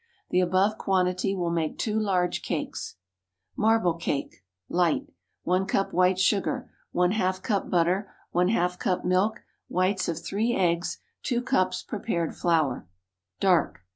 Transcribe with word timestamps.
The 0.31 0.39
above 0.39 0.79
quantity 0.79 1.35
will 1.35 1.51
make 1.51 1.77
two 1.77 1.99
large 1.99 2.41
cakes. 2.41 2.95
MARBLE 3.55 3.93
CAKE. 3.99 4.37
Light. 4.67 5.05
1 5.43 5.67
cup 5.67 5.93
white 5.93 6.17
sugar. 6.17 6.71
½ 6.95 7.43
cup 7.43 7.69
butter. 7.69 8.11
½ 8.33 8.79
cup 8.79 9.05
milk. 9.05 9.43
Whites 9.69 10.09
of 10.09 10.17
three 10.17 10.55
eggs. 10.55 10.97
2 11.21 11.43
cups 11.43 11.83
prepared 11.83 12.35
flour. 12.35 12.87
_Dark. 13.39 13.75